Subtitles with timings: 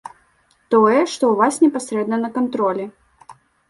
[0.05, 2.85] Тое што ў вас непасрэдна на кантролі.